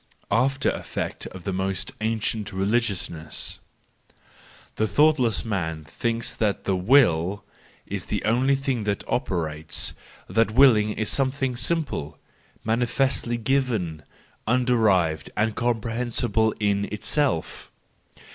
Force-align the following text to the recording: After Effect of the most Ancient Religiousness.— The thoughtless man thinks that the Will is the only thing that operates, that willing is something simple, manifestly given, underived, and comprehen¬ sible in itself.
After 0.31 0.71
Effect 0.71 1.27
of 1.27 1.43
the 1.43 1.53
most 1.53 1.91
Ancient 2.01 2.51
Religiousness.— 2.51 3.59
The 4.77 4.87
thoughtless 4.87 5.45
man 5.45 5.83
thinks 5.83 6.33
that 6.33 6.63
the 6.63 6.75
Will 6.75 7.43
is 7.85 8.05
the 8.05 8.25
only 8.25 8.55
thing 8.55 8.85
that 8.85 9.03
operates, 9.07 9.93
that 10.27 10.49
willing 10.49 10.89
is 10.93 11.11
something 11.11 11.55
simple, 11.55 12.17
manifestly 12.63 13.37
given, 13.37 14.01
underived, 14.47 15.29
and 15.37 15.55
comprehen¬ 15.55 16.07
sible 16.07 16.55
in 16.59 16.85
itself. 16.91 17.71